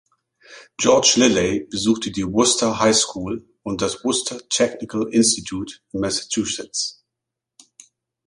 George 0.79 1.13
Lilley 1.17 1.67
besuchte 1.69 2.09
die 2.09 2.25
"Worcester 2.25 2.79
High 2.79 2.95
School" 2.97 3.47
und 3.61 3.83
das 3.83 4.03
"Worcester 4.03 4.39
Technical 4.49 5.07
Institute" 5.11 5.75
in 5.91 5.99
Massachusetts. 5.99 7.03